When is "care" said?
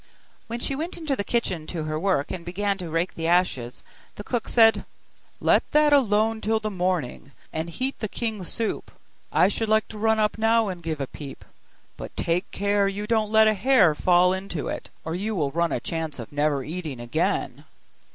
12.49-12.87